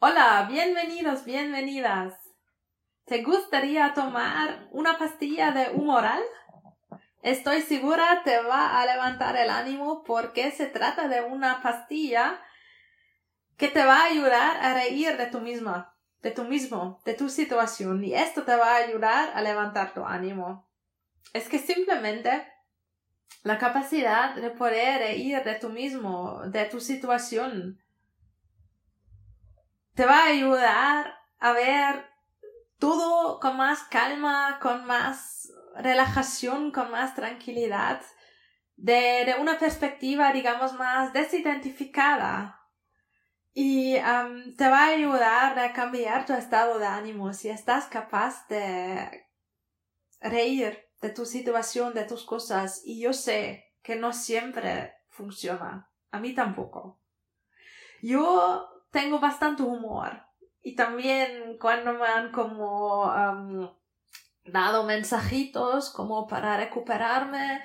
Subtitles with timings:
[0.00, 2.14] Hola, bienvenidos, bienvenidas.
[3.04, 6.22] ¿Te gustaría tomar una pastilla de humoral?
[7.22, 12.40] Estoy segura te va a levantar el ánimo porque se trata de una pastilla
[13.56, 17.28] que te va a ayudar a reír de tu misma, de tu mismo, de tu
[17.28, 20.70] situación y esto te va a ayudar a levantar tu ánimo.
[21.32, 22.46] Es que simplemente
[23.42, 27.80] la capacidad de poder reír de tu mismo, de tu situación,
[29.98, 32.08] te va a ayudar a ver
[32.78, 38.00] todo con más calma, con más relajación, con más tranquilidad,
[38.76, 42.60] de, una perspectiva, digamos, más desidentificada.
[43.52, 43.94] Y
[44.56, 49.26] te va a ayudar a cambiar tu estado de ánimo si estás capaz de
[50.20, 52.82] reír de tu situación, de tus cosas.
[52.84, 55.90] Y yo sé que no siempre funciona.
[56.12, 57.00] A mí tampoco.
[58.00, 60.24] Yo tengo bastante humor.
[60.62, 63.12] Y también cuando me han como
[64.44, 67.62] dado mensajitos como para recuperarme,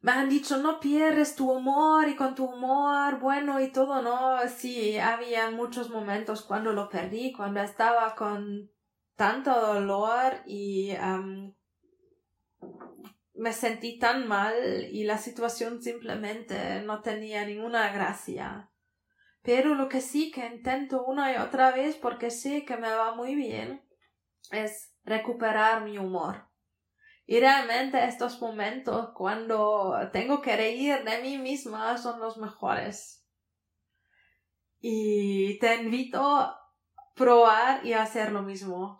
[0.00, 4.38] me han dicho no pierdes tu humor y con tu humor bueno y todo, ¿no?
[4.48, 8.70] Sí, había muchos momentos cuando lo perdí, cuando estaba con
[9.16, 10.92] tanto dolor y
[13.34, 14.54] me sentí tan mal
[14.90, 18.70] y la situación simplemente no tenía ninguna gracia.
[19.48, 23.14] Pero lo que sí que intento una y otra vez porque sé que me va
[23.14, 23.82] muy bien
[24.50, 26.50] es recuperar mi humor.
[27.24, 33.26] Y realmente estos momentos cuando tengo que reír de mí misma son los mejores.
[34.80, 36.60] Y te invito a
[37.14, 38.98] probar y hacer lo mismo.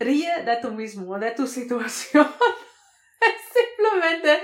[0.00, 2.26] Ríe de tu mismo, de tu situación.
[3.52, 4.40] Simplemente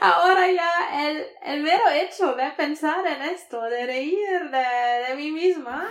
[0.00, 5.88] ahora ya el, el, mero hecho de pensar en esto, de reír de, mí misma,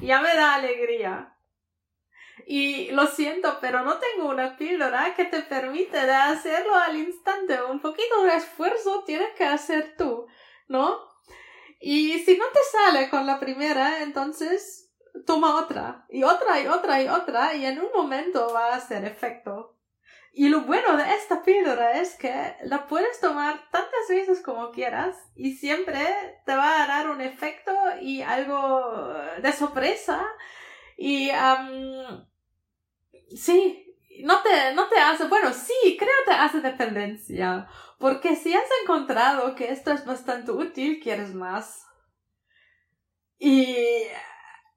[0.00, 1.36] ya me da alegría.
[2.46, 7.62] Y lo siento, pero no tengo una píldora que te permite de hacerlo al instante.
[7.62, 10.26] Un poquito de esfuerzo tienes que hacer tú,
[10.68, 10.98] ¿no?
[11.80, 14.84] Y si no te sale con la primera, entonces
[15.26, 19.04] toma otra, y otra, y otra, y otra, y en un momento va a hacer
[19.04, 19.73] efecto.
[20.36, 25.16] Y lo bueno de esta píldora es que la puedes tomar tantas veces como quieras
[25.36, 26.04] y siempre
[26.44, 30.26] te va a dar un efecto y algo de sorpresa.
[30.96, 31.30] Y
[33.36, 37.68] sí, no te, no te hace, bueno, sí, creo que te hace dependencia.
[38.00, 41.86] Porque si has encontrado que esto es bastante útil, quieres más.
[43.38, 44.08] Y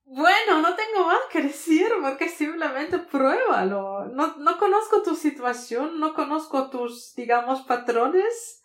[0.04, 4.06] bueno, no tengo más que decir porque simplemente pruébalo.
[4.06, 8.64] No, no conozco tu situación, no conozco tus, digamos, patrones.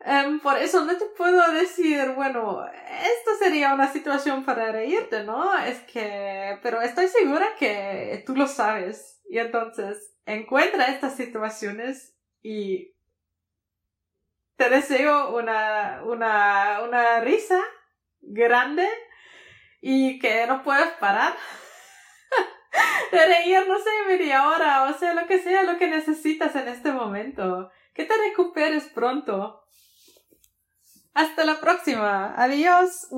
[0.00, 5.56] Em, por eso no te puedo decir, bueno, esto sería una situación para reírte, ¿no?
[5.58, 9.20] Es que, pero estoy segura que tú lo sabes.
[9.28, 12.94] Y entonces, encuentra estas situaciones y
[14.56, 17.60] te deseo una, una, una risa
[18.20, 18.88] grande
[19.80, 21.34] y que no puedes parar
[23.12, 26.68] de reír, no sé, media hora, o sea, lo que sea lo que necesitas en
[26.68, 27.70] este momento.
[27.94, 29.62] Que te recuperes pronto.
[31.14, 32.34] Hasta la próxima.
[32.36, 33.08] Adiós.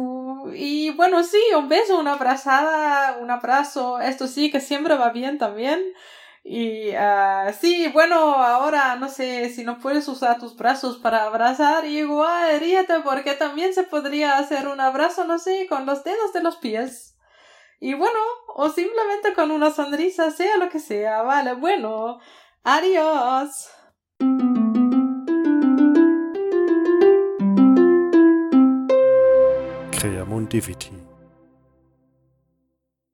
[0.54, 3.98] Y bueno, sí, un beso, una abrazada, un abrazo.
[4.00, 5.82] Esto sí que siempre va bien también.
[6.50, 11.84] Y uh, sí, bueno, ahora no sé si no puedes usar tus brazos para abrazar,
[11.84, 16.42] igual ríete porque también se podría hacer un abrazo, no sé, con los dedos de
[16.42, 17.17] los pies.
[17.80, 18.18] Y bueno,
[18.54, 22.18] o simplemente con una sonrisa, sea lo que sea, vale, bueno,
[22.64, 23.70] adiós.
[29.92, 31.07] Creamundivity